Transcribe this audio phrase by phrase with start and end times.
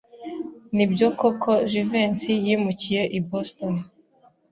[0.75, 3.73] Nibyo koko Jivency yimukiye i Boston?